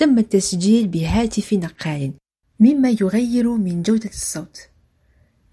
[0.00, 2.12] تم التسجيل بهاتف نقال
[2.60, 4.58] مما يغير من جودة الصوت.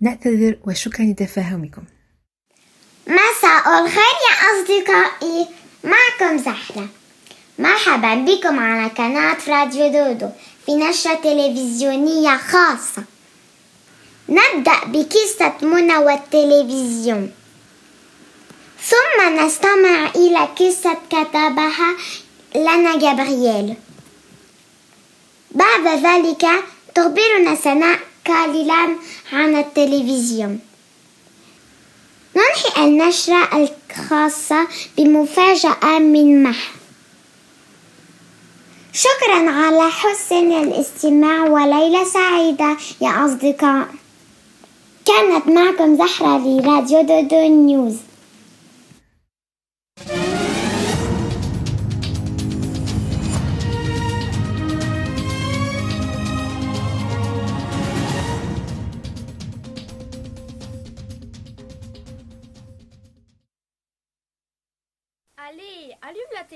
[0.02, 1.84] نعتذر وشكرا لتفاهمكم.
[3.08, 5.48] مساء الخير يا أصدقائي.
[5.84, 6.88] معكم زحلة
[7.60, 10.30] مرحبا بكم على قناة راديو دودو
[10.66, 13.04] في نشرة تلفزيونية خاصة.
[14.30, 17.32] نبدأ بقصة منى والتلفزيون.
[18.82, 21.96] ثم نستمع إلى قصة كتبها
[22.56, 23.76] لنا جابرييل.
[25.52, 26.46] بعد ذلك
[26.96, 28.96] تخبرنا سناء قليلا
[29.34, 30.60] عن التلفزيون.
[32.36, 36.72] ننهي النشرة الخاصة بمفاجأة من مح.
[38.94, 42.78] شكرا على حسن الاستماع وليلة سعيدة.
[43.02, 43.88] يا أصدقاء
[45.06, 47.96] كانت معكم زحرة لراديو دودو نيوز.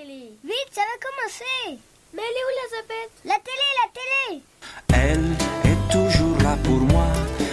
[0.02, 0.34] Télé.
[0.44, 1.80] Vite, ça va commencer.
[2.14, 3.12] Mais elle est où Elisabeth?
[3.26, 4.44] La télé, la télé.
[4.94, 5.30] Elle
[5.72, 7.08] est toujours là pour moi.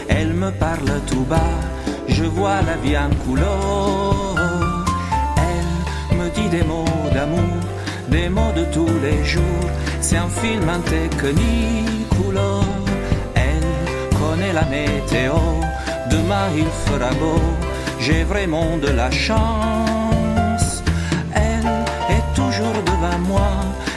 [0.08, 1.56] Elle me parle tout bas.
[2.08, 4.36] Je vois la vie en couleur.
[5.48, 7.56] Elle me dit des mots d'amour,
[8.08, 9.70] des mots de tous les jours.
[10.00, 12.64] C'est un film en technique couleur.
[13.34, 15.34] Elle connaît la météo.
[16.10, 17.40] Demain il fera beau.
[18.00, 19.87] J'ai vraiment de la chance.
[22.98, 23.50] Devant moi.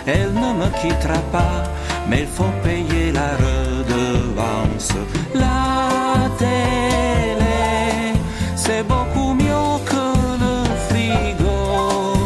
[0.06, 1.63] Elle ne me quittera pas.
[2.07, 4.91] Mais il faut payer la redevance.
[5.34, 8.13] La télé,
[8.56, 10.06] c'est beaucoup mieux que
[10.44, 10.56] le
[10.88, 12.17] frigo.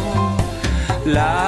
[1.05, 1.44] La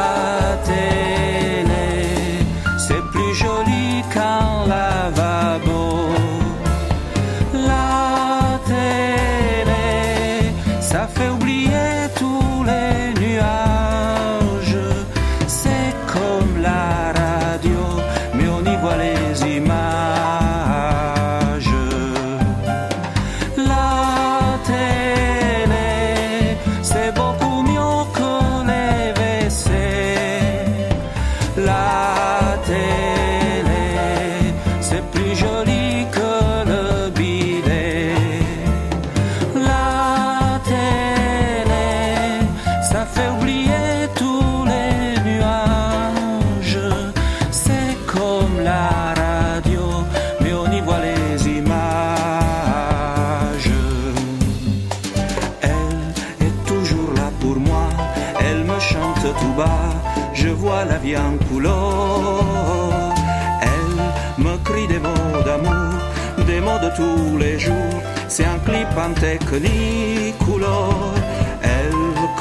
[71.61, 71.93] Elle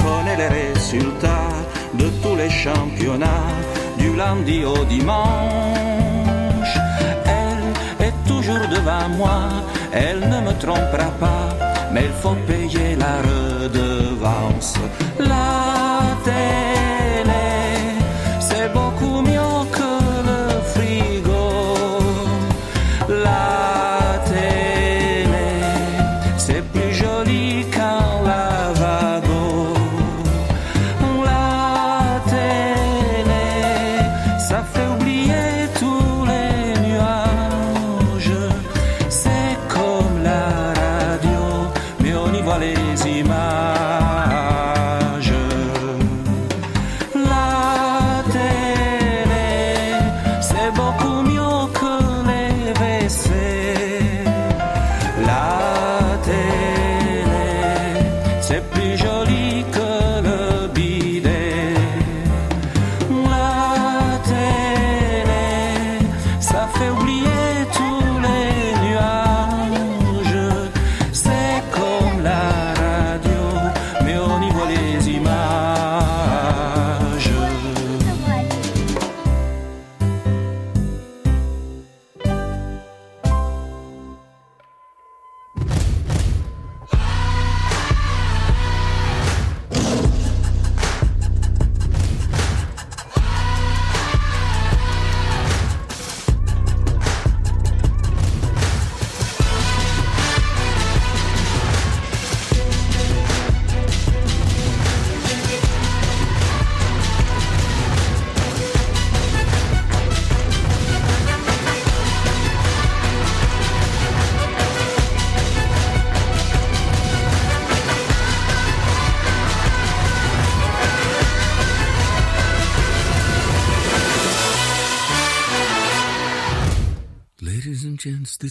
[0.02, 1.52] connaît les résultats
[1.94, 3.52] de tous les championnats,
[3.98, 6.74] du lundi au dimanche.
[7.26, 9.38] Elle est toujours devant moi,
[9.92, 11.48] elle ne me trompera pas,
[11.92, 14.74] mais il faut payer la redevance.
[15.18, 16.65] La télé,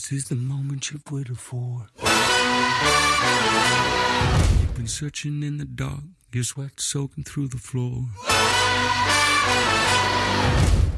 [0.08, 1.88] This is the moment you've waited for.
[4.62, 8.06] You've been searching in the dark, your sweat soaking through the floor.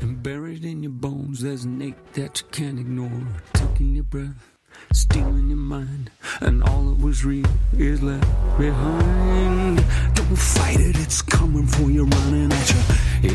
[0.02, 3.26] And buried in your bones, there's an ache that you can't ignore.
[3.54, 4.52] Taking your breath,
[4.92, 6.12] stealing your mind,
[6.42, 8.28] and all that was real is left
[8.58, 9.78] behind.
[10.16, 12.82] Don't fight it, it's coming for you, running at you.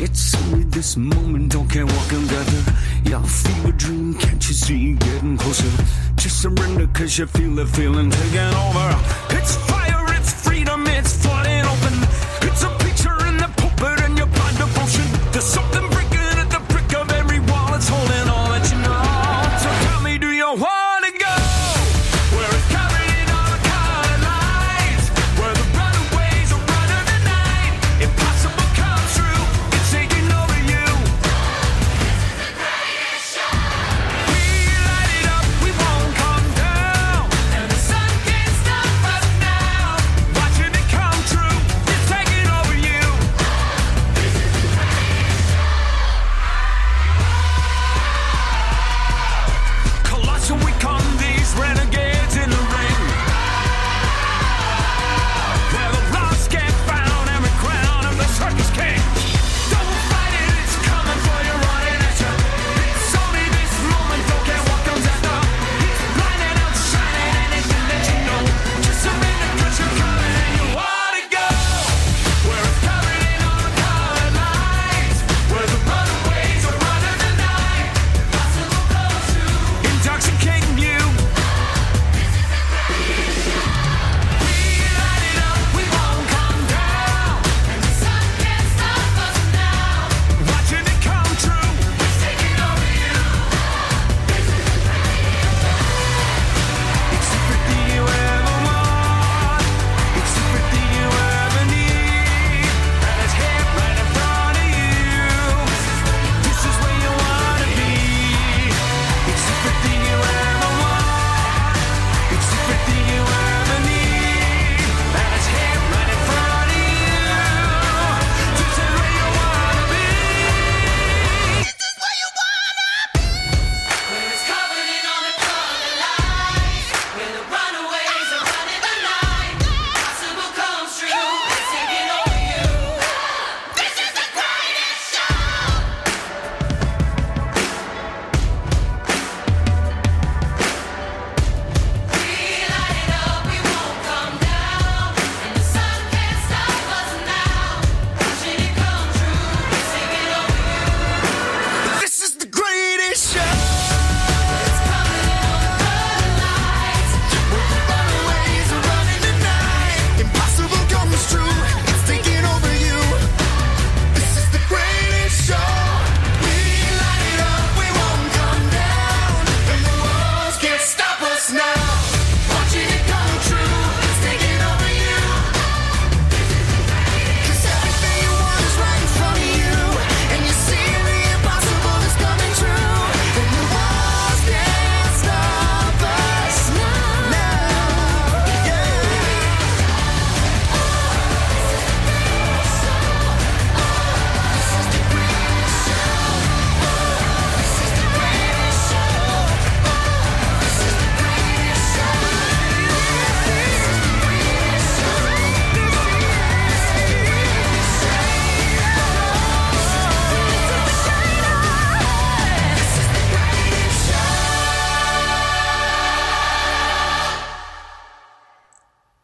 [0.03, 2.63] It's only this moment, don't care what can gather.
[3.09, 4.13] Your fever dream
[4.63, 5.83] see you getting closer.
[6.15, 9.32] Just surrender cause you feel the feeling taking over.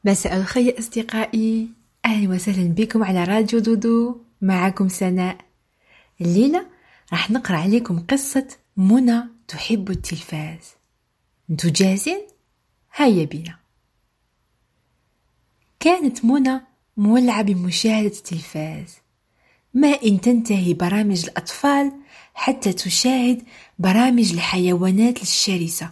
[0.05, 1.69] مساء الخير أصدقائي.
[2.05, 4.21] أهلا وسهلا بكم على راديو دودو.
[4.41, 5.37] معكم سناء.
[6.21, 6.65] الليلة
[7.11, 10.59] راح نقرأ عليكم قصة منى تحب التلفاز.
[11.49, 12.21] أنتو جاهزين؟
[12.95, 13.55] هيا بنا
[15.79, 16.61] كانت منى
[16.97, 18.97] مولعة بمشاهدة التلفاز.
[19.73, 21.91] ما إن تنتهي برامج الأطفال
[22.33, 23.43] حتى تشاهد
[23.79, 25.91] برامج الحيوانات الشرسة.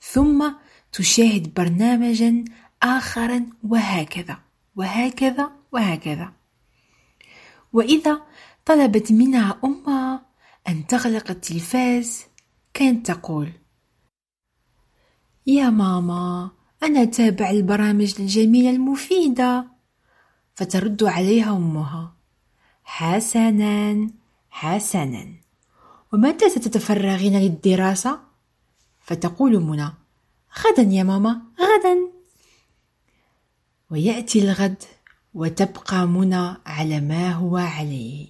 [0.00, 0.52] ثم
[0.92, 2.44] تشاهد برنامجا
[2.84, 4.38] آخرا وهكذا
[4.76, 6.32] وهكذا وهكذا.
[7.72, 8.22] وإذا
[8.64, 10.26] طلبت منها أمها
[10.68, 12.24] أن تغلق التلفاز
[12.74, 13.52] كانت تقول
[15.46, 16.50] يا ماما
[16.82, 19.66] أنا أتابع البرامج الجميلة المفيدة.
[20.54, 22.16] فترد عليها أمها
[22.84, 24.10] حسنا
[24.50, 25.26] حسنا.
[26.12, 28.20] ومتى ستتفرغين للدراسة؟
[29.00, 29.92] فتقول منى
[30.64, 32.13] غدا يا ماما غدا.
[33.94, 34.82] ويأتي الغد
[35.34, 38.26] وتبقى منى على ما هو عليه.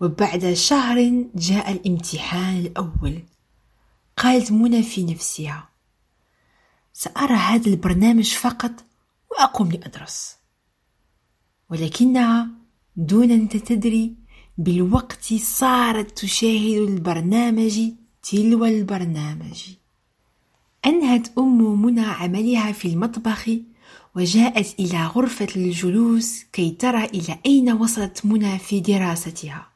[0.00, 3.22] وبعد شهر جاء الامتحان الأول.
[4.16, 5.68] قالت منى في نفسها
[6.92, 8.72] سأرى هذا البرنامج فقط
[9.30, 10.36] وأقوم لأدرس.
[11.70, 12.48] ولكنها
[12.96, 14.16] دون أن تدري
[14.58, 17.80] بالوقت صارت تشاهد البرنامج
[18.22, 19.62] تلو البرنامج.
[20.86, 23.50] أنهت أم منى عملها في المطبخ
[24.18, 29.68] وجاءت إلى غرفة الجلوس كي ترى إلى أين وصلت منى في دراستها.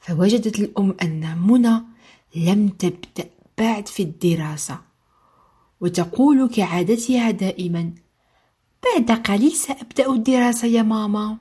[0.00, 1.82] فوجدت الأم أن منى
[2.34, 4.80] لم تبدأ بعد في الدراسة
[5.80, 7.92] وتقول كعادتها دائما
[8.84, 11.38] بعد قليل سأبدأ الدراسة يا ماما.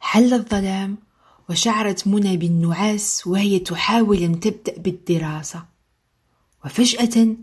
[0.00, 0.98] حل الظلام
[1.50, 5.64] وشعرت منى بالنعاس وهي تحاول أن تبدأ بالدراسة
[6.64, 7.36] وفجأة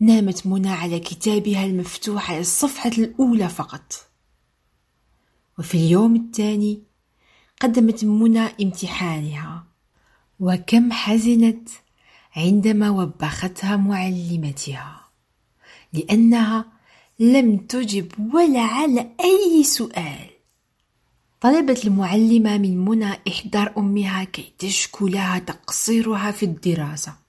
[0.00, 3.92] نامت منى على كتابها المفتوح على الصفحة الأولى فقط.
[5.58, 6.82] وفي اليوم الثاني
[7.60, 9.66] قدمت منى امتحانها.
[10.40, 11.68] وكم حزنت
[12.36, 15.08] عندما وبختها معلمتها.
[15.92, 16.72] لأنها
[17.18, 20.30] لم تجب ولا على أي سؤال.
[21.40, 27.27] طلبت المعلمة من منى إحضار أمها كي تشكو لها تقصيرها في الدراسة.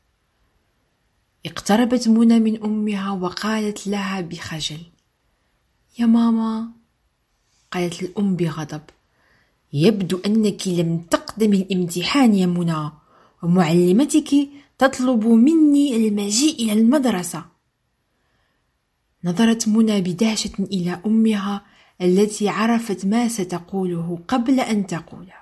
[1.45, 4.81] اقتربت منى من أمها وقالت لها بخجل.
[5.99, 6.71] يا ماما؟
[7.71, 8.81] قالت الأم بغضب.
[9.73, 12.91] يبدو أنك لم تقدم الامتحان يا منى
[13.43, 17.45] ومعلمتك تطلب مني المجيء إلى المدرسة.
[19.23, 21.65] نظرت منى بدهشة إلى أمها
[22.01, 25.39] التي عرفت ما ستقوله قبل أن تقوله.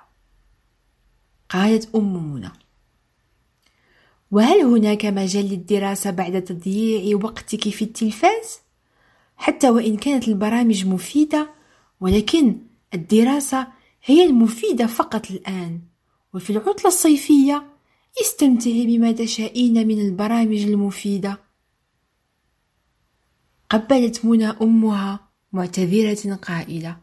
[1.48, 2.50] قالت أم منى
[4.30, 8.58] وهل هناك مجال للدراسة بعد تضييع وقتك في التلفاز؟
[9.36, 11.50] حتى وإن كانت البرامج مفيدة
[12.00, 12.58] ولكن
[12.94, 13.66] الدراسة
[14.04, 15.80] هي المفيدة فقط الآن.
[16.34, 17.66] وفي العطلة الصيفية
[18.20, 21.38] استمتعي بما تشائين من البرامج المفيدة.
[23.70, 26.96] قبلت منى أمها معتذرة قائلة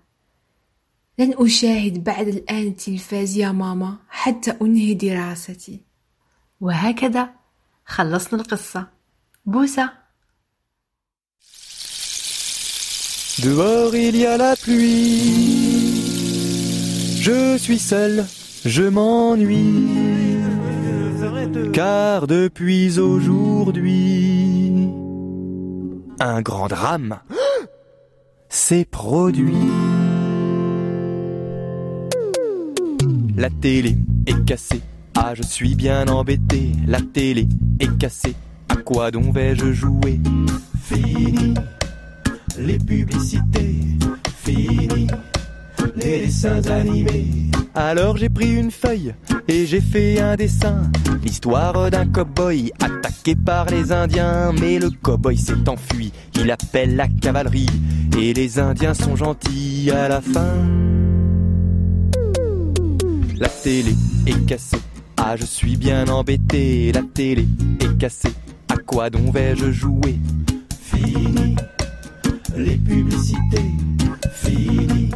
[1.19, 5.94] لن أشاهد بعد الآن التلفاز يا ماما حتى أنهي دراستي.
[6.60, 7.30] وهكذا
[7.86, 8.86] خلصنا القصة
[9.46, 10.00] بوسة
[13.42, 16.02] Dehors il y a la pluie,
[17.22, 18.26] je suis seul,
[18.66, 19.88] je m'ennuie,
[21.72, 24.90] car depuis aujourd'hui,
[26.18, 27.20] un grand drame
[28.50, 29.56] s'est produit.
[33.38, 34.82] La télé est cassée,
[35.15, 37.47] ah je suis bien embêté, la télé
[37.79, 38.35] est cassée,
[38.69, 40.19] à quoi donc vais-je jouer?
[40.81, 41.53] Fini
[42.59, 43.79] les publicités,
[44.37, 45.07] fini
[45.95, 47.27] les dessins animés.
[47.73, 49.13] Alors j'ai pris une feuille
[49.47, 50.89] et j'ai fait un dessin,
[51.23, 54.53] l'histoire d'un cow-boy attaqué par les Indiens.
[54.53, 57.67] Mais le cow-boy s'est enfui, il appelle la cavalerie.
[58.17, 60.55] Et les Indiens sont gentils à la fin.
[63.37, 63.93] La télé
[64.25, 64.77] est cassée,
[65.17, 67.47] ah je suis bien embêté, la télé
[67.79, 68.33] est cassée,
[68.69, 70.19] à quoi donc vais-je jouer?
[70.79, 71.55] Fini
[72.55, 73.71] les publicités,
[74.33, 75.11] fini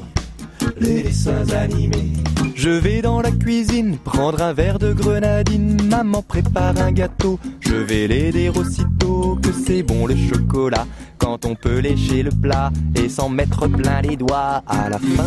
[0.80, 2.14] les dessins animés.
[2.56, 5.82] Je vais dans la cuisine prendre un verre de grenadine.
[5.90, 10.86] Maman prépare un gâteau, je vais l'aider aussitôt que c'est bon le chocolat.
[11.18, 15.24] Quand on peut lécher le plat et s'en mettre plein les doigts à la fin.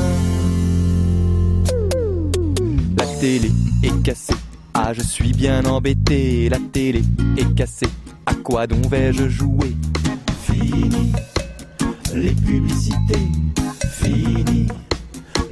[2.99, 3.51] La télé
[3.83, 4.35] est cassée,
[4.75, 6.49] ah je suis bien embêté.
[6.49, 7.03] La télé
[7.37, 7.89] est cassée,
[8.27, 9.77] à quoi donc vais-je jouer?
[10.43, 11.13] Fini
[12.15, 13.29] les publicités,
[13.91, 14.69] fini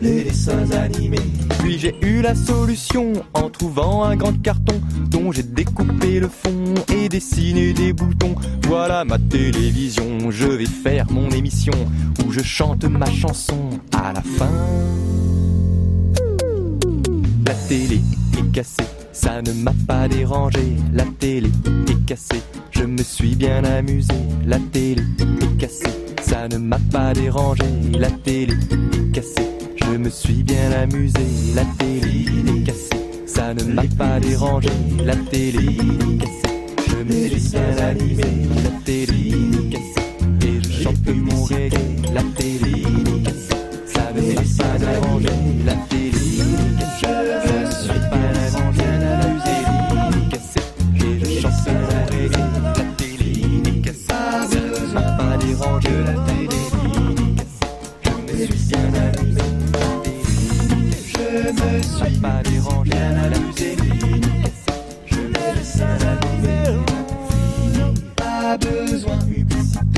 [0.03, 1.19] les dessins animés.
[1.61, 6.75] Puis j'ai eu la solution en trouvant un grand carton dont j'ai découpé le fond
[6.95, 8.35] et dessiné des boutons.
[8.67, 11.73] Voilà ma télévision, je vais faire mon émission
[12.25, 14.51] où je chante ma chanson à la fin.
[17.47, 18.01] La télé
[18.39, 18.85] est cassée,
[19.23, 20.77] ça ne m'a pas dérangé.
[20.93, 21.51] La télé
[21.89, 24.15] est cassée, je me suis bien amusé.
[24.47, 26.01] La télé est cassée
[26.31, 27.65] ça ne m'a pas dérangé.
[27.99, 31.21] La télé est cassée, je me suis bien amusé.
[31.55, 34.71] La télé est cassée, ça ne m'a pas dérangé.
[35.05, 38.23] La télé est cassée, je me suis bien amusé.
[38.65, 40.07] La télé est cassée,
[40.47, 42.13] et je chante mon reggae.
[42.15, 45.29] La télé est cassée, ça ne m'a pas dérangé.
[45.67, 45.90] La télé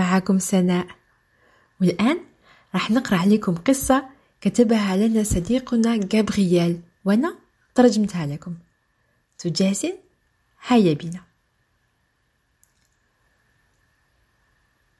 [0.00, 0.86] معكم سناء.
[1.80, 2.20] والآن
[2.74, 4.08] راح نقرأ عليكم قصة
[4.40, 6.80] كتبها لنا صديقنا جابرييل.
[7.04, 7.38] وأنا
[7.74, 8.54] ترجمتها لكم.
[9.38, 9.96] تجاهزين؟
[10.66, 11.20] هيا بنا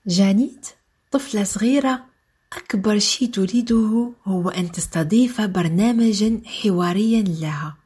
[0.07, 0.67] جانيت
[1.11, 2.05] طفلة صغيرة
[2.53, 7.77] أكبر شيء تريده هو أن تستضيف برنامجا حواريا لها.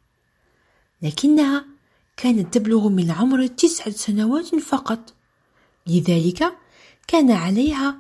[1.03, 1.65] لكنها
[2.17, 5.15] كانت تبلغ من عمر تسعة سنوات فقط.
[5.87, 6.64] لذلك
[7.07, 7.99] كان عليها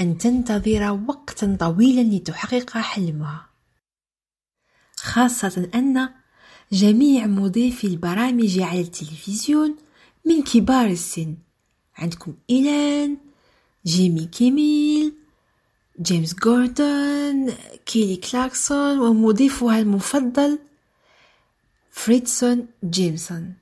[0.00, 3.48] أن تنتظر وقتا طويلا لتحقق حلمها.
[4.96, 6.08] خاصة أن
[6.72, 9.76] جميع مضيفي البرامج على التلفزيون
[10.24, 11.36] من كبار السن
[11.96, 13.16] عندكم إيلان
[13.86, 15.12] جيمي كيميل
[16.00, 17.50] جيمس جوردون
[17.86, 20.58] كيلي كلاكسون ومضيفها المفضل
[21.90, 23.54] فريدسون جيمسون.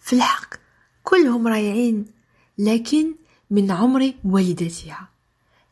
[0.00, 0.54] في الحق
[1.02, 2.19] كلهم رائعين
[2.60, 3.14] لكن
[3.50, 5.08] من عمر والدتها.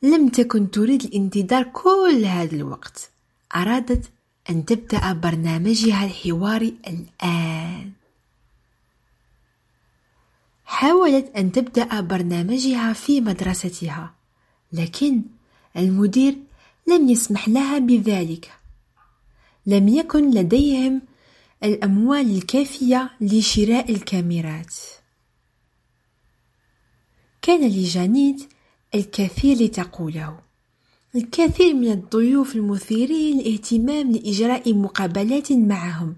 [0.02, 3.10] لم تكن تريد الانتظار كل هذا الوقت.
[3.56, 4.10] أرادت
[4.50, 7.92] أن تبدأ برنامجها الحواري الآن.
[10.64, 14.14] حاولت أن تبدأ برنامجها في مدرستها
[14.72, 15.22] لكن
[15.76, 16.36] المدير
[16.86, 18.52] لم يسمح لها بذلك.
[19.66, 21.02] لم يكن لديهم
[21.64, 24.74] الأموال الكافية لشراء الكاميرات.
[27.48, 28.48] كان لجانيت
[28.94, 30.38] الكثير لتقوله.
[31.16, 36.16] الكثير من الضيوف المثيرين للاهتمام لإجراء مقابلات معهم.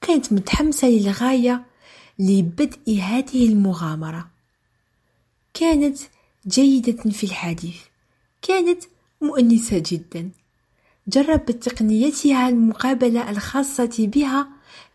[0.00, 1.64] كانت متحمسة للغاية
[2.18, 4.28] لبدء هذه المغامرة.
[5.54, 5.98] كانت
[6.46, 7.80] جيدة في الحديث.
[8.42, 8.84] كانت
[9.20, 10.30] مؤنسة جدا.
[11.08, 14.48] جربت تقنيتها المقابلة الخاصة بها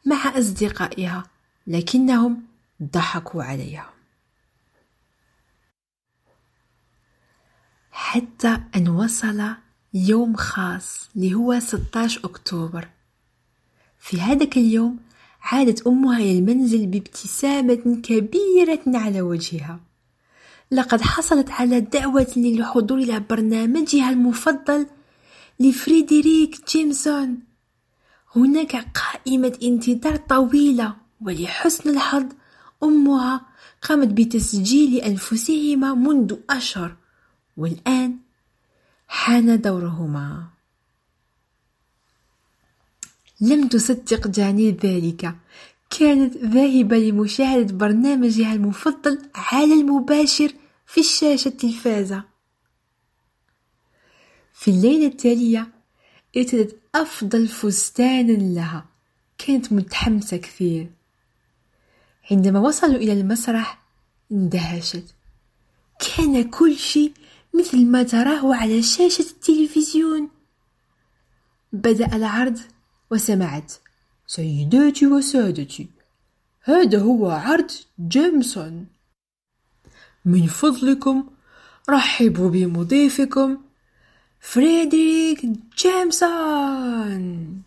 [0.05, 1.23] مع أصدقائها
[1.67, 2.43] لكنهم
[2.83, 4.00] ضحكوا عليها.
[8.01, 9.43] حتى أن وصل
[9.93, 12.87] يوم خاص اللي هو 16 أكتوبر.
[13.99, 14.99] في هذاك اليوم
[15.41, 19.79] عادت أمها إلى المنزل بابتسامة كبيرة على وجهها.
[20.71, 24.87] لقد حصلت على دعوة للحضور إلى برنامجها المفضل
[25.59, 27.39] لفريدريك جيمسون.
[28.35, 32.25] هناك قائمة انتظار طويلة ولحسن الحظ
[32.83, 33.41] أمها
[33.81, 37.00] قامت بتسجيل أنفسهما منذ أشهر.
[37.61, 38.17] والآن
[39.07, 40.47] حان دورهما.
[43.41, 45.35] لم تصدق جاني ذلك.
[45.99, 50.53] كانت ذاهبة لمشاهدة برنامجها المفضل على المباشر
[50.85, 52.23] في الشاشة التلفازة
[54.53, 55.67] في الليلة التالية
[56.37, 58.85] ارتدت أفضل فستان لها.
[59.37, 60.89] كانت متحمسة كثير.
[62.31, 63.81] عندما وصلوا إلى المسرح
[64.31, 65.15] اندهشت.
[65.99, 67.13] كان كل شيء
[67.53, 70.29] مثل ما تراه على شاشة التلفزيون.
[71.73, 72.59] بدأ العرض
[73.11, 73.73] وسمعت
[74.27, 75.87] سيداتي وسادتي
[76.63, 77.71] هذا هو عرض
[78.07, 78.87] جيمسون.
[80.25, 81.29] من فضلكم
[81.89, 83.57] رحبوا بمضيفكم
[84.39, 85.45] فريدريك
[85.77, 87.61] جيمسون.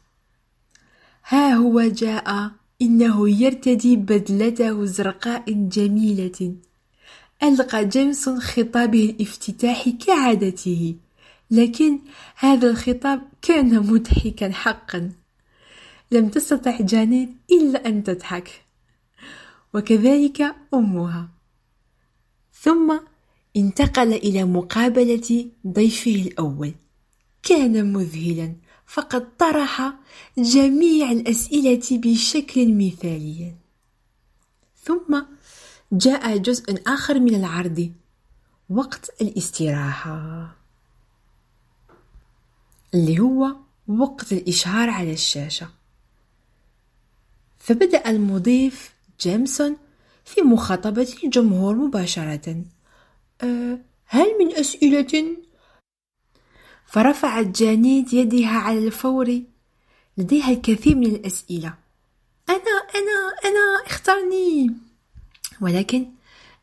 [1.28, 2.50] ها هو جاء
[2.82, 6.54] إنه يرتدي بدلته الزرقاء جميلة.
[7.44, 10.94] ألقى جيمسون خطابه الافتتاحي كعادته
[11.50, 11.98] لكن
[12.36, 15.12] هذا الخطاب كان مضحكا حقا.
[16.12, 18.64] لم تستطع جانيت إلا أن تضحك.
[19.74, 21.28] وكذلك أمها.
[22.52, 22.98] ثم
[23.56, 26.74] انتقل إلى مقابلة ضيفه الأول.
[27.42, 28.54] كان مذهلا
[28.86, 29.92] فقد طرح
[30.38, 33.52] جميع الأسئلة بشكل مثالي.
[34.82, 35.22] ثم
[35.92, 37.92] جاء جزء آخر من العرض.
[38.70, 40.56] وقت الاستراحة.
[42.94, 43.56] اللي هو
[43.88, 45.68] وقت الإشهار على الشاشة.
[47.58, 49.76] فبدأ المضيف جيمسون
[50.24, 52.64] في مخاطبة الجمهور مباشرة.
[53.42, 55.36] أه هل من أسئلة؟
[56.86, 59.42] فرفعت جانيت يدها على الفور.
[60.18, 61.74] لديها الكثير من الأسئلة.
[62.48, 64.70] أنا أنا أنا اخترني.
[65.60, 66.06] ولكن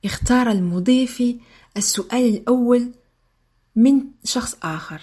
[0.06, 1.24] اختار المضيف
[1.78, 2.92] السؤال الأول
[3.76, 5.02] من شخص آخر.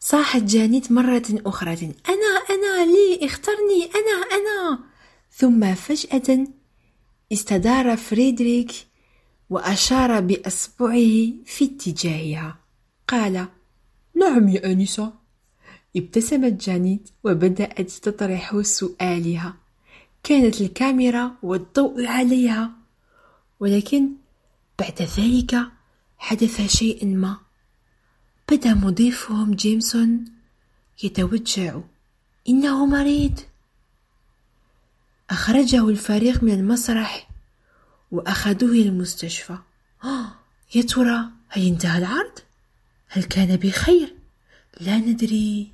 [0.00, 1.70] صاحت جانيت مرة أخرى
[2.08, 4.78] أنا أنا لي اخترني أنا أنا.
[5.30, 6.46] ثم فجأة
[7.32, 8.72] استدار فريدريك
[9.50, 12.58] وأشار بأصبعه في اتجاهها.
[13.08, 13.48] قال
[14.14, 15.12] نعم يا آنسة
[15.96, 19.61] ابتسمت جانيت وبدأت تطرح سؤالها.
[20.22, 22.70] كانت الكاميرا والضوء عليها
[23.60, 24.08] ولكن
[24.78, 25.60] بعد ذلك
[26.18, 27.36] حدث شيء ما.
[28.50, 30.24] بدأ مضيفهم جيمسون
[31.02, 31.80] يتوجع.
[32.48, 33.40] إنه مريض.
[35.30, 37.28] أخرجه الفريق من المسرح
[38.10, 39.58] وأخذوه إلى المستشفى
[40.04, 40.32] آه
[40.74, 42.38] يا ترى هل انتهى العرض؟
[43.08, 44.14] هل كان بخير؟
[44.80, 45.72] لا ندري.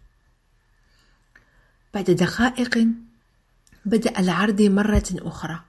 [1.95, 2.89] بعد دقائق
[3.89, 5.61] بدأ العرض مرة أخرى.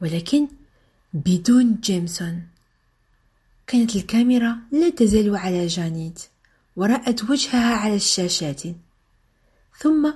[0.00, 0.48] ولكن
[1.14, 2.42] بدون جيمسون.
[3.66, 6.22] كانت الكاميرا لا تزال على جانيت
[6.76, 8.62] ورأت وجهها على الشاشات.
[9.78, 10.12] ثم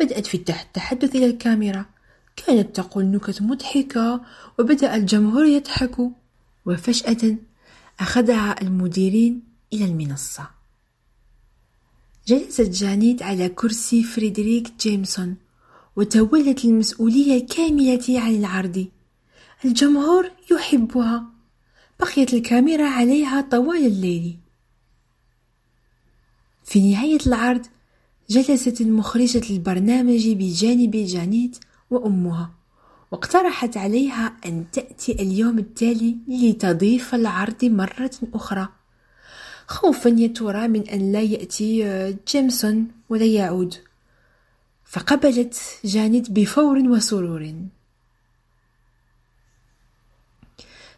[0.00, 1.86] بدأت في التحدث إلى الكاميرا.
[2.36, 4.20] كانت تقول نكت مضحكة
[4.58, 5.96] وبدأ الجمهور يضحك.
[6.66, 7.36] وفجأة
[8.00, 10.50] أخذها المديرين إلى المنصة.
[12.26, 15.36] جلست جانيت على كرسي فريدريك جيمسون.
[15.96, 18.86] وتولت المسؤولية الكاملة عن العرض.
[19.64, 21.24] الجمهور يحبها.
[22.00, 24.36] بقيت الكاميرا عليها طوال الليل.
[26.64, 27.66] في نهاية العرض
[28.30, 31.58] جلست مخرجة البرنامج بجانب جانيت
[31.90, 32.50] وأمها
[33.10, 38.68] واقترحت عليها أن تأتي اليوم التالي لتضيف العرض مرة أخرى.
[39.66, 43.74] خوفا يا ترى من أن لا يأتي آه، جيمسون ولا يعود.
[44.94, 47.54] فقبلت جانيت بفور وسرور.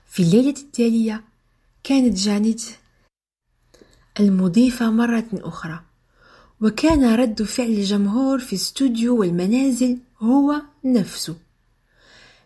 [0.07, 1.25] في الليلة التالية
[1.85, 2.63] كانت جانيت
[4.21, 5.81] المضيفة مرة أخرى
[6.61, 11.37] وكان رد فعل الجمهور في استوديو والمنازل هو نفسه.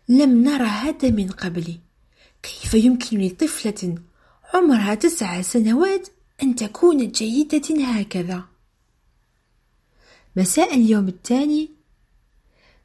[0.09, 1.79] لم نرى هذا من قبل.
[2.43, 3.99] كيف يمكن لطفلة
[4.55, 6.09] عمرها تسع سنوات
[6.43, 8.50] أن تكون جيدة هكذا؟
[10.37, 11.71] مساء اليوم الثاني.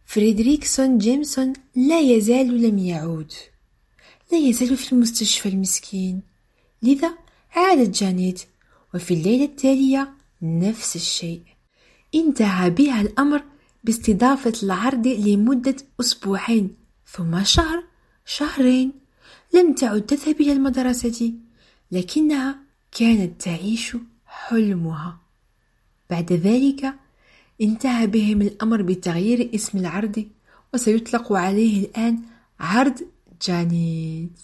[0.06, 3.34] فريدريكسون جيمسون لا يزال لم يعود.
[4.32, 6.22] لا يزال في المستشفى المسكين.
[6.82, 7.18] لذا
[7.52, 8.42] عادت جانيت
[8.94, 11.42] وفي الليلة التالية نفس الشيء.
[12.16, 13.44] انتهى بها الأمر
[13.84, 16.76] باستضافة العرض لمدة أسبوعين
[17.08, 17.84] ثم شهر
[18.26, 18.92] شهرين.
[19.54, 21.34] لم تعد تذهب إلى المدرسة
[21.92, 22.60] لكنها
[22.92, 25.20] كانت تعيش حلمها.
[26.10, 27.05] بعد ذلك
[27.62, 30.26] انتهى بهم الأمر بتغيير اسم العرض
[30.74, 32.20] وسيطلق عليه الآن
[32.60, 33.02] عرض
[33.42, 34.40] جانيت.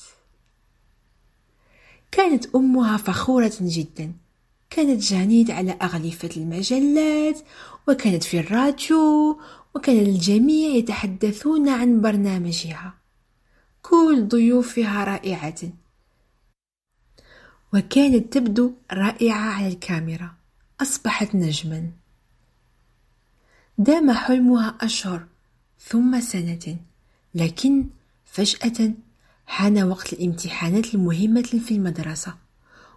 [2.12, 4.14] كانت أمها فخورة جدا.
[4.70, 7.40] كانت جانيت على أغلفة المجلات
[7.88, 9.40] وكانت في الراديو
[9.76, 12.94] وكان الجميع يتحدثون عن برنامجها.
[13.82, 15.62] كل ضيوفها رائعة.
[17.74, 20.36] وكانت تبدو رائعة على الكاميرا.
[20.82, 22.01] أصبحت نجما.
[23.84, 25.26] دام حلمها أشهر
[25.80, 26.78] ثم سنة
[27.36, 27.86] لكن
[28.26, 28.94] فجأة
[29.46, 32.36] حان وقت الامتحانات المهمة في المدرسة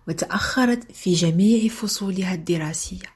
[0.08, 3.14] وتأخرت في جميع فصولها الدراسية.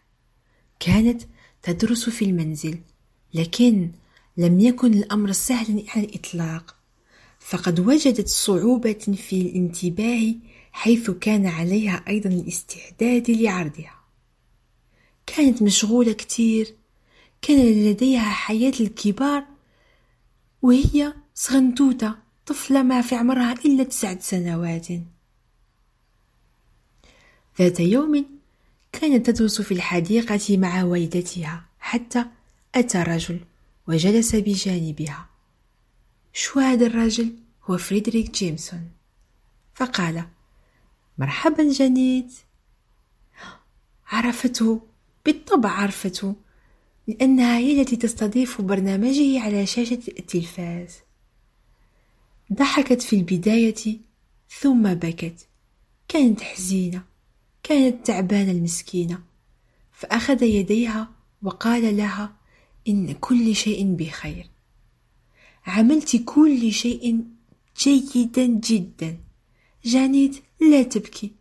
[0.81, 1.23] كانت
[1.63, 2.79] تدرس في المنزل
[3.35, 3.91] لكن
[4.37, 6.77] لم يكن الأمر سهلا على الإطلاق
[7.39, 10.35] فقد وجدت صعوبة في الانتباه
[10.73, 13.95] حيث كان عليها أيضا الاستعداد لعرضها.
[15.27, 16.78] كانت مشغولة كتير
[17.43, 19.45] كان لديها حياة الكبار
[20.63, 24.87] وهي صغنطوطة طفلة ما في عمرها إلا تسعة سنوات.
[27.59, 28.27] ذات يوم
[28.93, 32.25] كانت تدرس في الحديقة مع والدتها حتى
[32.75, 33.41] أتى رجل
[33.89, 35.29] وجلس بجانبها.
[36.33, 38.91] شو هذا الرجل؟ هو فريدريك جيمسون.
[39.75, 40.25] فقال
[41.19, 42.33] مرحبا جانيت
[44.07, 44.83] عرفته
[45.27, 46.35] بالطبع عرفته.
[47.09, 50.91] لأنها هي التي تستضيف برنامجه على شاشة التلفاز.
[52.53, 53.99] ضحكت في البداية
[54.61, 55.47] ثم بكت.
[56.09, 57.05] كانت حزينة
[57.63, 59.23] كانت تعبانة المسكينة.
[59.93, 61.11] فأخذ يديها
[61.43, 62.37] وقال لها
[62.89, 64.51] إن كل شيء بخير.
[65.67, 67.25] عملت كل شيء
[67.79, 69.19] جيدا جدا.
[69.85, 71.33] جانيت لا تبكي.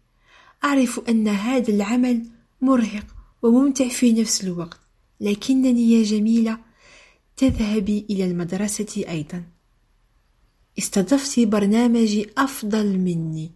[0.64, 2.26] أعرف أن هذا العمل
[2.62, 3.06] مرهق
[3.42, 4.87] وممتع في نفس الوقت.
[5.20, 6.58] لكنني يا جميلة
[7.38, 9.44] تذهبي إلى المدرسة أيضا.
[10.80, 13.52] استضفت برنامجي أفضل مني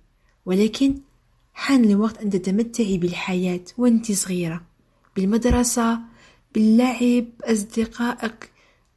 [0.46, 0.96] ولكن
[1.54, 4.62] حان الوقت أن تتمتعي بالحياة وأنت صغيرة
[5.16, 6.00] بالمدرسة
[6.54, 8.52] باللعب أصدقائك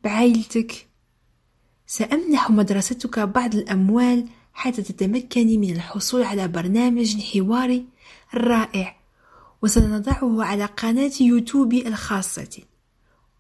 [0.05, 0.87] بعائلتك.
[1.87, 7.85] سأمنح مدرستك بعض الأموال حتى تتمكني من الحصول على برنامج حواري
[8.35, 9.04] رائع.
[9.65, 12.63] وسنضعه على قناة يوتيوب الخاصة.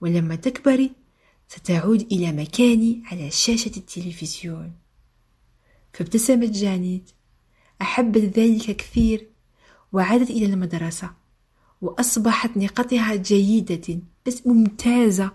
[0.00, 0.92] ولما تكبري
[1.48, 4.72] ستعود إلى مكاني على شاشة التلفزيون.
[5.92, 7.10] فابتسمت جانيت
[7.82, 9.28] أحبت ذلك كثير
[9.92, 11.10] وعادت إلى المدرسة.
[11.80, 15.30] وأصبحت نقاطها جيدة بس ممتازة.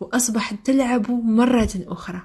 [0.00, 2.22] وأصبحت تلعب مرة أخرى.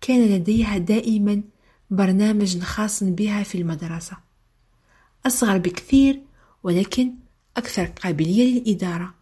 [0.00, 1.42] كان لديها دائما
[1.90, 4.16] برنامج خاص بها في المدرسة.
[5.26, 6.20] أصغر بكثير
[6.64, 7.14] ولكن
[7.56, 9.14] أكثر قابلية للإدارة.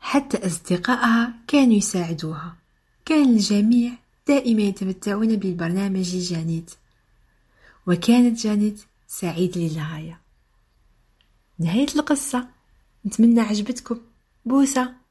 [0.00, 2.56] حتى أصدقائها كانوا يساعدوها.
[3.04, 3.92] كان الجميع
[4.28, 6.70] دائما يتمتعون بالبرنامج جانيت
[7.86, 10.20] وكانت جانيت سعيدة للغاية.
[11.58, 12.48] نهاية القصة.
[13.06, 14.00] نتمنى عجبتكم.
[14.44, 15.03] بوسة.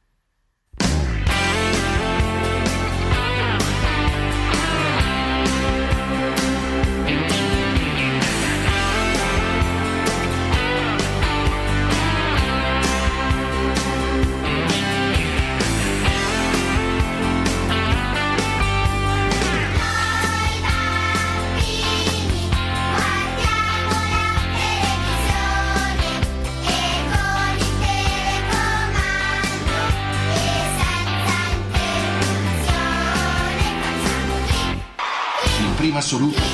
[36.04, 36.53] absoluto.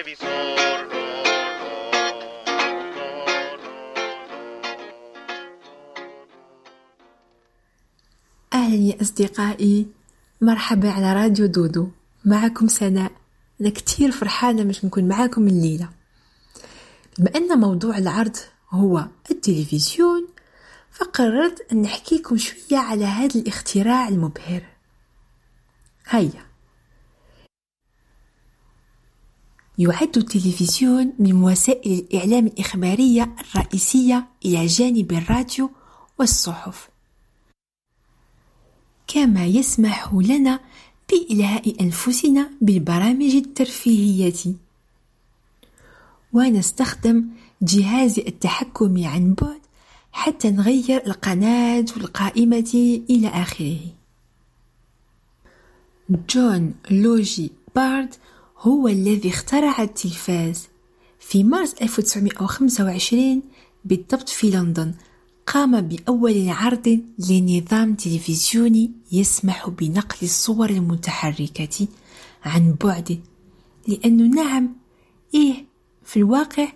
[0.00, 0.60] Televisor.
[8.52, 9.86] أهلا يا أصدقائي
[10.40, 11.88] مرحبا على راديو دودو.
[12.24, 13.12] معكم سناء.
[13.60, 15.88] أنا كتير فرحانة باش نكون معاكم الليلة.
[17.18, 18.36] بما أن موضوع العرض
[18.70, 20.28] هو التلفزيون
[20.92, 24.62] فقررت أن نحكيكم شوية على هذا الاختراع المبهر.
[26.08, 26.49] هيا.
[29.80, 35.70] يعد التلفزيون من وسائل الإعلام الإخبارية الرئيسية إلى جانب الراديو
[36.18, 36.88] والصحف.
[39.06, 40.60] كما يسمح لنا
[41.10, 44.54] بإلهاء أنفسنا بالبرامج الترفيهية.
[46.32, 47.24] ونستخدم
[47.62, 49.60] جهاز التحكم عن بعد
[50.12, 53.80] حتى نغير القناة والقائمة إلى آخره.
[56.10, 58.14] جون لوجي بارد
[58.60, 60.68] هو الذي اخترع التلفاز.
[61.18, 63.42] في مارس 1925
[63.84, 64.94] بالضبط في لندن
[65.46, 71.88] قام بأول عرض لنظام تلفزيوني يسمح بنقل الصور المتحركة
[72.44, 73.20] عن بعد.
[73.88, 74.76] لأنه نعم
[75.34, 75.64] إيه
[76.04, 76.68] في الواقع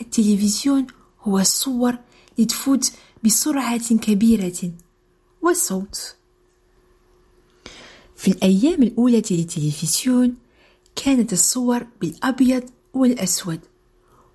[0.00, 0.86] التلفزيون
[1.22, 1.98] هو الصور
[2.38, 2.92] لتفوت
[3.24, 4.72] بسرعة كبيرة.
[5.42, 6.16] والصوت؟
[8.16, 10.41] في الأيام الأولى للتلفزيون
[10.96, 12.62] كانت الصور بالأبيض
[12.94, 13.60] والأسود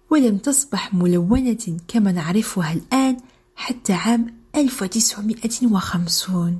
[0.09, 3.17] ولم تصبح ملونة كما نعرفها الآن
[3.55, 6.59] حتى عام 1950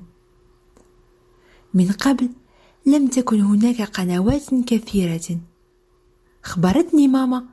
[1.73, 2.29] من قبل
[2.86, 5.39] لم تكن هناك قنوات كثيرة.
[6.45, 7.43] أخبرتني ماما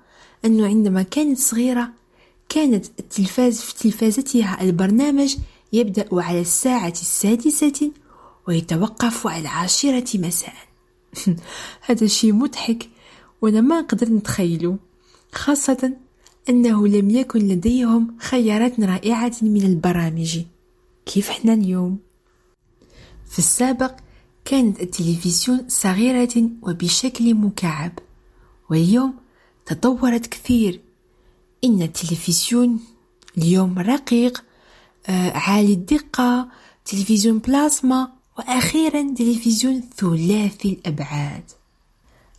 [0.45, 1.93] أنه عندما كانت صغيرة
[2.49, 5.37] كانت التلفاز في تلفازتها البرنامج
[5.73, 7.91] يبدأ على الساعة السادسة
[8.49, 10.55] ويتوقف على العاشرة مساء.
[11.87, 12.89] هذا شيء مضحك
[13.43, 14.79] وأنا ما قدرت نتخيله
[15.33, 15.93] خاصة
[16.49, 20.41] أنه لم يكن لديهم خيارات رائعة من البرامج.
[21.07, 21.99] كيف إحنا اليوم؟
[23.31, 23.93] في السابق
[24.45, 27.93] كانت التلفزيون صغيرة وبشكل مكعب
[28.71, 29.15] واليوم
[29.67, 30.81] تطورت كثير.
[31.65, 32.81] إن التلفزيون
[33.39, 34.45] اليوم رقيق
[35.07, 36.49] آه عالي الدقة
[36.85, 41.45] تلفزيون بلازما وأخيرا تلفزيون ثلاثي الأبعاد.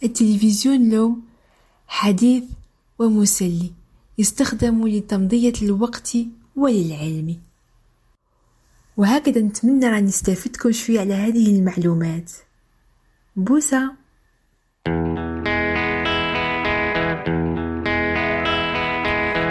[0.03, 1.21] التلفزيون اليوم
[1.87, 2.43] حديث
[2.99, 3.71] ومسلي
[4.17, 6.17] يستخدم لتمضية الوقت
[6.55, 7.37] وللعلم.
[8.97, 12.31] وهكذا نتمنى راني استفدتكم شوية على هذه المعلومات.
[13.35, 13.91] بوسة.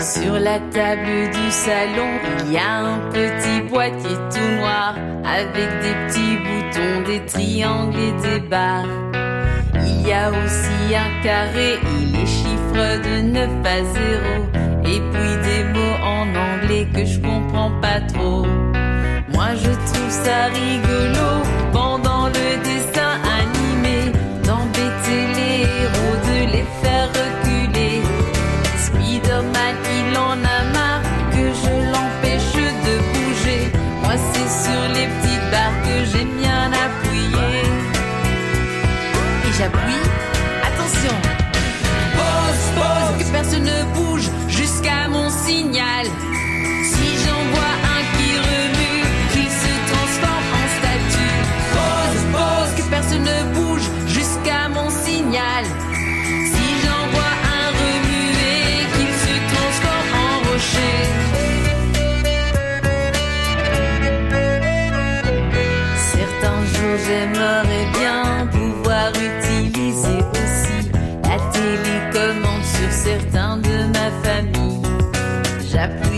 [0.04, 2.10] Sur la table du salon,
[2.44, 4.94] il y a un petit boîtier tout noir
[5.24, 8.84] avec des petits boutons, des triangles et des barres.
[9.86, 13.94] Il y a aussi un carré et les chiffres de 9 à 0
[14.84, 18.44] et puis des mots en anglais que je comprends pas trop.
[19.32, 21.30] Moi je trouve ça rigolo
[21.72, 23.03] pendant le dessin
[36.68, 37.62] bien appuyer.
[39.46, 40.08] Et j'appuie,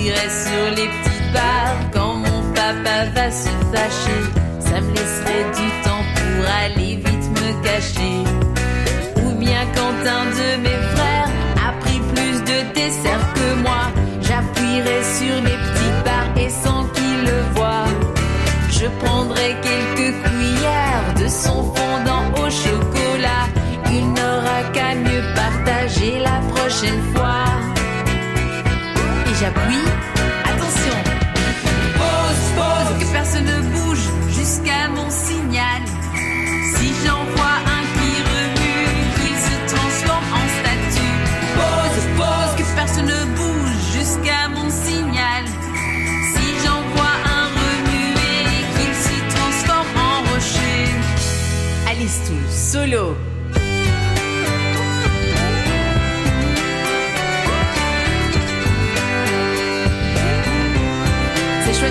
[0.07, 4.36] Sur les petites barres quand mon papa va se fâcher.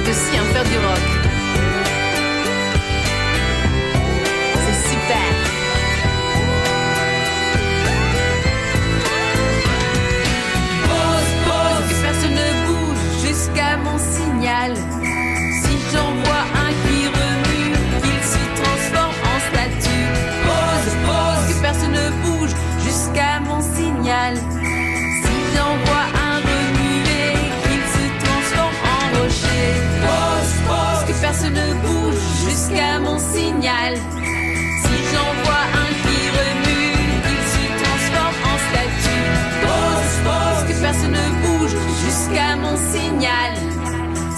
[0.05, 1.34] de sien faire du rock.
[42.35, 43.51] qu'à mon signal.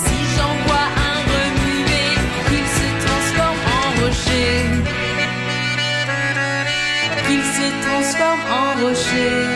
[0.04, 2.06] Si j'envoie un remué,
[2.48, 4.54] qu'il se transforme en rocher.
[7.26, 9.47] Qu'il se transforme en rocher.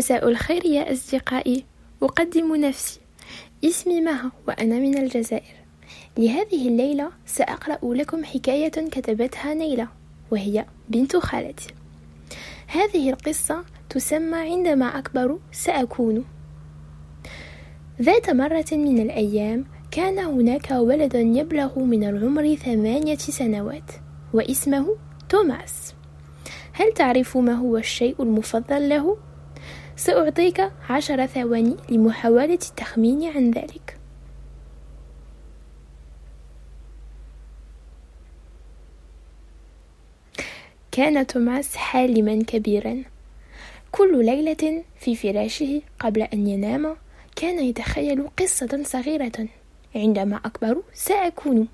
[0.00, 1.64] مساء الخير يا أصدقائي.
[2.02, 3.00] أقدم نفسي.
[3.64, 5.56] اسمي مها وأنا من الجزائر.
[6.18, 9.88] لهذه الليلة سأقرأ لكم حكاية كتبتها نيلة
[10.30, 11.74] وهي بنت خالتي.
[12.66, 16.24] هذه القصة تسمى عندما أكبر سأكون.
[18.02, 23.90] ذات مرة من الأيام كان هناك ولد يبلغ من العمر ثمانية سنوات
[24.32, 24.96] واسمه
[25.28, 25.94] توماس.
[26.72, 29.29] هل تعرف ما هو الشيء المفضل له؟
[30.00, 33.96] سأعطيك عشر ثواني لمحاولة التخمين عن ذلك.
[40.92, 43.04] كان توماس حالما كبيرا.
[43.92, 46.96] كل ليلة في فراشه قبل أن ينام
[47.36, 49.48] كان يتخيل قصة صغيرة.
[49.94, 51.68] عندما أكبر سأكون.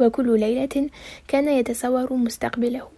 [0.00, 0.90] وكل ليلة
[1.28, 2.88] كان يتصور مستقبله.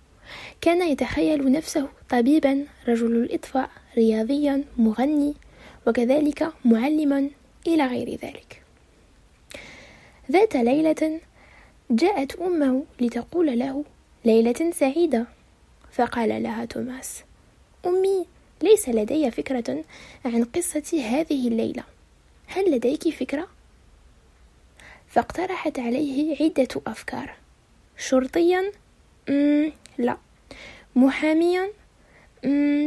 [0.61, 3.80] كان يتخيل نفسه طبيبا رجل الإطفاء.
[3.97, 5.35] رياضيا مغني
[5.87, 7.31] وكذلك معلما
[7.67, 8.63] إلى غير ذلك.
[10.31, 11.21] ذات ليلة
[11.91, 13.85] جاءت أمه لتقول له
[14.25, 15.27] ليلة سعيدة.
[15.93, 17.23] فقال لها توماس
[17.87, 18.27] أمي
[18.63, 19.85] ليس لدي فكرة
[20.25, 21.85] عن قصة هذه الليلة.
[22.47, 23.49] هل لديك فكرة؟
[25.09, 27.35] فاقترحت عليه عدة أفكار.
[27.99, 28.73] شرطيا؟
[29.29, 30.17] مم لا.
[30.97, 31.71] محاميا؟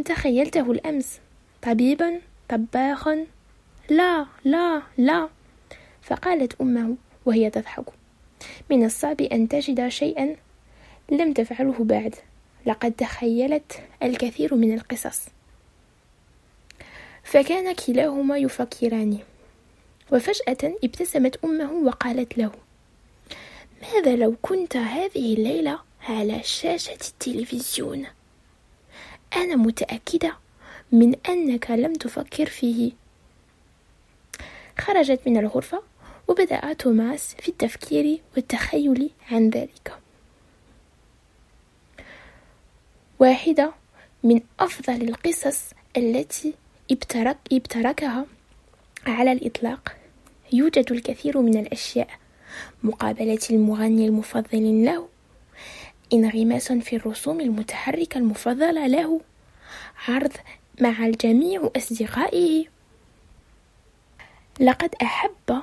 [0.05, 1.19] تخيلته الأمس.
[1.61, 3.25] طبيبا؟ طباخا؟
[3.89, 5.29] لا لا لا.
[6.01, 6.95] فقالت أمه
[7.25, 7.85] وهي تضحك.
[8.69, 10.35] من الصعب أن تجد شيئا
[11.11, 12.15] لم تفعله بعد.
[12.65, 15.25] لقد تخيلت الكثير من القصص.
[17.23, 19.17] فكان كلاهما يفكران.
[20.11, 22.51] وفجأة ابتسمت أمه وقالت له
[23.81, 25.79] ماذا لو كنت هذه الليلة
[26.09, 28.05] على شاشة التلفزيون؟
[29.35, 30.37] أنا متأكدة
[30.91, 32.91] من أنك لم تفكر فيه.
[34.79, 35.83] خرجت من الغرفة
[36.27, 39.97] وبدأ توماس في التفكير والتخيل عن ذلك.
[43.19, 43.73] واحدة
[44.23, 46.53] من أفضل القصص التي
[46.91, 48.25] ابترك ابتركها
[49.07, 49.95] على الإطلاق.
[50.53, 52.09] يوجد الكثير من الأشياء.
[52.83, 55.07] مقابلة المغني المفضل له
[56.13, 59.21] انغماس في الرسوم المتحركة المفضلة له.
[60.07, 60.31] عرض
[60.81, 62.65] مع الجميع أصدقائه.
[64.59, 65.61] لقد أحب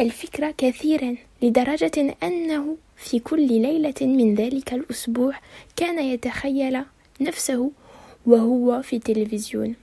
[0.00, 5.34] الفكرة كثيرا لدرجة أنه في كل ليلة من ذلك الأسبوع
[5.76, 6.84] كان يتخيل
[7.20, 7.70] نفسه
[8.26, 9.74] وهو في التلفزيون.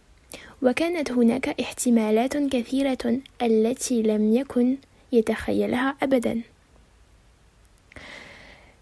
[0.62, 4.78] وكانت هناك احتمالات كثيرة التي لم يكن
[5.12, 6.41] يتخيلها أبدا.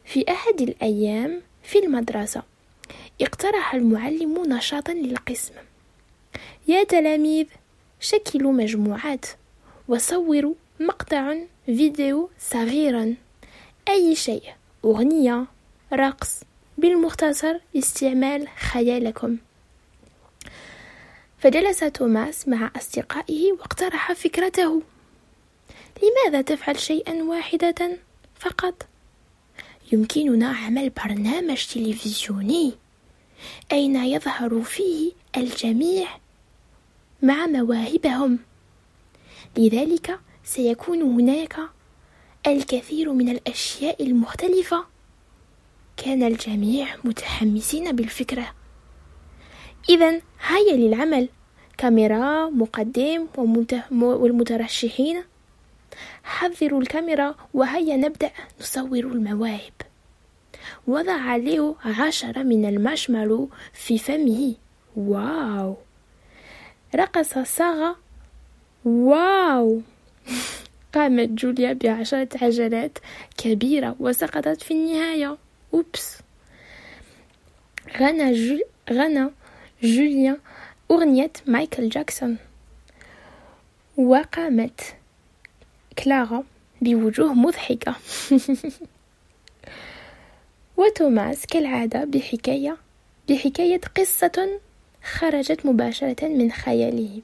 [0.10, 2.43] في أحد الأيام في المدرسة
[3.22, 5.53] اقترح المعلم نشاطا للقسم.
[6.68, 7.45] يا تلاميذ
[7.99, 9.26] شكلوا مجموعات
[9.88, 11.36] وصوروا مقطع
[11.66, 13.16] فيديو صغيرا.
[13.89, 14.43] أي شيء
[14.86, 15.45] أغنية
[15.93, 16.41] رقص
[16.78, 19.38] بالمختصر استعمال خيالكم.
[21.39, 24.82] فجلس توماس مع أصدقائه واقترح فكرته.
[26.03, 27.97] لماذا تفعل شيئا واحدة
[28.39, 28.88] فقط؟
[29.91, 32.73] يمكننا عمل برنامج تلفزيوني.
[33.71, 36.07] أين يظهر فيه الجميع؟
[37.21, 38.39] مع مواهبهم.
[39.57, 41.59] لذلك سيكون هناك
[42.47, 44.85] الكثير من الأشياء المختلفة.
[45.97, 48.55] كان الجميع متحمسين بالفكرة.
[49.89, 51.29] إذا هيا للعمل.
[51.77, 53.27] كاميرا مقدم
[54.01, 55.23] والمترشحين.
[56.23, 58.31] حضروا الكاميرا وهيا نبدأ
[58.61, 59.73] نصور المواهب.
[60.87, 64.55] وضع له عشرة من المارشميلو في فمه.
[64.95, 65.77] واو!
[66.95, 67.95] رقص صاغة
[68.85, 69.81] واو!
[70.93, 72.97] قامت جوليا بعشرة عجلات
[73.37, 75.37] كبيرة وسقطت في النهاية.
[75.73, 76.17] أوبس!
[77.97, 78.59] غنى, جو...
[78.91, 79.29] غنى
[79.83, 80.37] جوليا
[80.91, 82.37] أغنية مايكل جاكسون.
[83.97, 84.81] وقامت
[86.04, 86.43] كلارا
[86.82, 87.95] بوجوه مضحكة.
[90.78, 92.78] وتوماس كالعادة بحكاية
[93.30, 94.60] بحكاية قصة
[95.04, 97.22] خرجت مباشرة من خياله.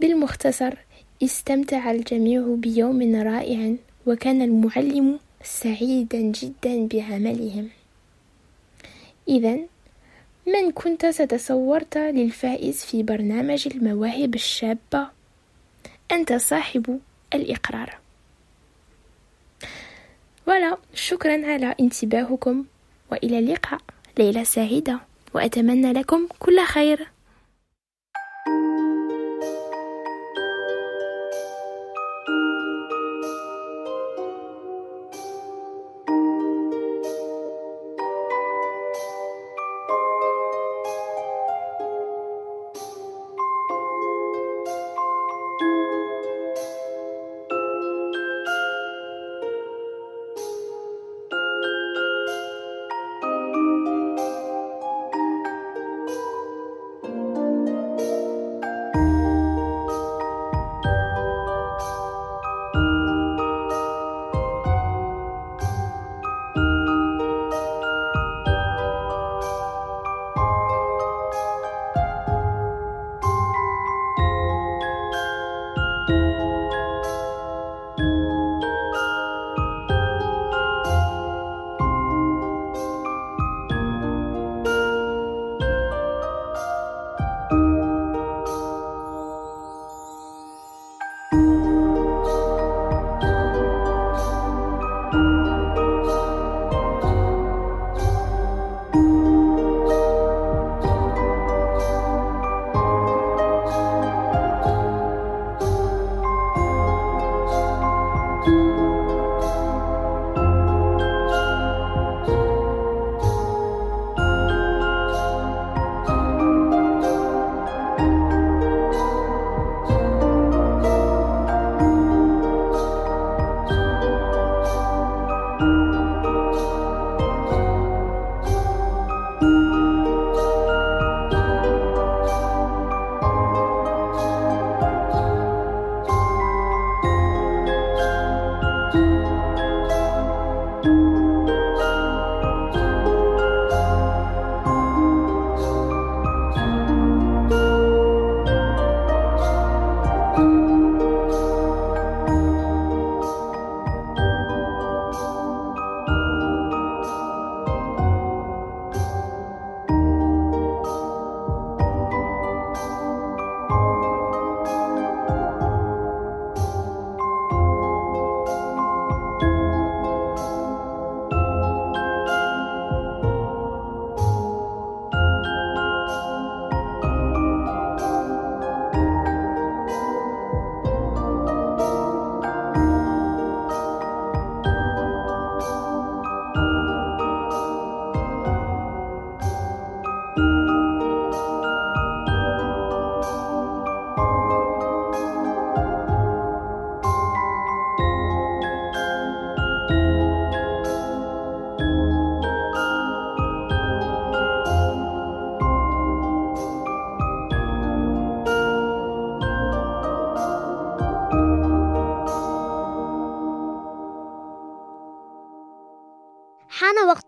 [0.00, 0.74] بالمختصر
[1.22, 3.74] استمتع الجميع بيوم رائع
[4.06, 7.68] وكان المعلم سعيدا جدا بعملهم.
[9.28, 9.58] إذا
[10.46, 15.19] من كنت ستصورت للفائز في برنامج المواهب الشابة؟
[16.12, 17.00] أنت صاحب
[17.34, 17.98] الإقرار.
[20.46, 22.64] ولا شكرا على انتباهكم
[23.12, 23.80] وإلى اللقاء
[24.18, 25.00] ليلة سعيدة
[25.34, 27.08] وأتمنى لكم كل خير.